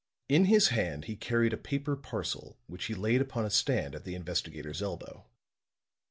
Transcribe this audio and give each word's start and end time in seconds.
In 0.27 0.45
his 0.45 0.69
hand 0.69 1.05
he 1.05 1.15
carried 1.15 1.53
a 1.53 1.57
paper 1.57 1.95
parcel 1.95 2.57
which 2.65 2.85
he 2.85 2.95
laid 2.95 3.21
upon 3.21 3.45
a 3.45 3.51
stand 3.51 3.93
at 3.93 4.03
the 4.03 4.15
investigator's 4.15 4.81
elbow. 4.81 5.27